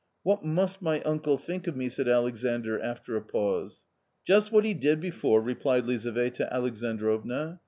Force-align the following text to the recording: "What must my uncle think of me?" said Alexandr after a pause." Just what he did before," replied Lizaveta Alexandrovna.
"What 0.23 0.43
must 0.43 0.81
my 0.81 0.99
uncle 1.03 1.37
think 1.37 1.67
of 1.67 1.75
me?" 1.77 1.87
said 1.89 2.07
Alexandr 2.07 2.81
after 2.81 3.15
a 3.15 3.21
pause." 3.21 3.83
Just 4.25 4.51
what 4.51 4.65
he 4.65 4.73
did 4.73 4.99
before," 4.99 5.43
replied 5.43 5.85
Lizaveta 5.85 6.51
Alexandrovna. 6.51 7.59